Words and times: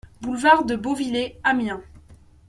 Boulevard 0.21 0.65
de 0.65 0.75
Beauvillé, 0.75 1.37
Amiens 1.43 1.83